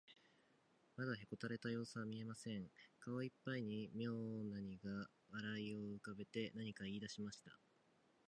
[0.97, 2.71] まだへこたれたようすは見えません。
[2.99, 7.59] 顔いっぱいにみょうなにが笑いをうかべて、何かいいだしました。